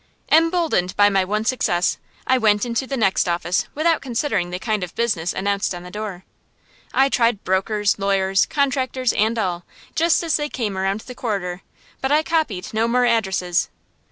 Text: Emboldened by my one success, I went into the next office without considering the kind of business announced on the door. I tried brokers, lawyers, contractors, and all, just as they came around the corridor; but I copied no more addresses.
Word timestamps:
Emboldened 0.31 0.95
by 0.95 1.09
my 1.09 1.23
one 1.23 1.45
success, 1.45 1.99
I 2.25 2.39
went 2.39 2.65
into 2.65 2.87
the 2.87 2.97
next 2.97 3.29
office 3.29 3.67
without 3.75 4.01
considering 4.01 4.49
the 4.49 4.57
kind 4.57 4.83
of 4.83 4.95
business 4.95 5.31
announced 5.31 5.75
on 5.75 5.83
the 5.83 5.91
door. 5.91 6.25
I 6.91 7.07
tried 7.07 7.43
brokers, 7.43 7.99
lawyers, 7.99 8.47
contractors, 8.47 9.13
and 9.13 9.37
all, 9.37 9.63
just 9.93 10.23
as 10.23 10.37
they 10.37 10.49
came 10.49 10.75
around 10.75 11.01
the 11.01 11.13
corridor; 11.13 11.61
but 12.01 12.11
I 12.11 12.23
copied 12.23 12.73
no 12.73 12.87
more 12.87 13.05
addresses. 13.05 13.69